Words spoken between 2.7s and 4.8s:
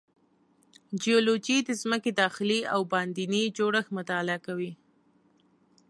او باندینی جوړښت مطالعه کوي.